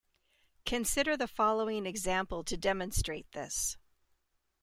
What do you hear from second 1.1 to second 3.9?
the following example to demonstrate this.